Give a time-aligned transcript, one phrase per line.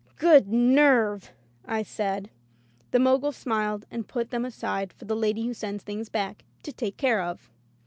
[0.17, 1.31] "Good nerve:"
[1.63, 2.31] I said.
[2.89, 6.73] The Mogul smiled and put them aside for the lady who sends thing& back to
[6.73, 7.51] take care of.